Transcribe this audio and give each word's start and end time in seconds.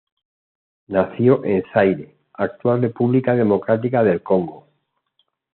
Nació 0.87 1.45
en 1.45 1.61
Zaire, 1.71 2.17
actual 2.33 2.81
República 2.81 3.35
Democrática 3.35 4.03
del 4.03 4.23
Congo. 4.23 4.67